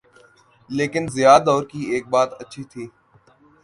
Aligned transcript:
لیکن 0.69 1.03
ضیاء 1.15 1.37
دور 1.45 1.63
کی 1.71 1.81
ایک 1.91 2.03
بات 2.13 2.29
اچھی 2.41 2.63
تھی۔ 2.71 2.83